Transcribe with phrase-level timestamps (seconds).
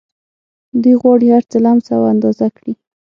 [0.81, 2.73] دوی غواړي هرڅه لمس او اندازه کړي